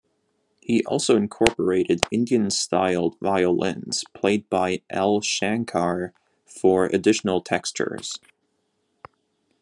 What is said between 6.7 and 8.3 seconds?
additional textures.